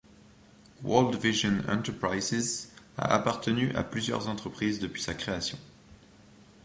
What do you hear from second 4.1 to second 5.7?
entreprises depuis sa création.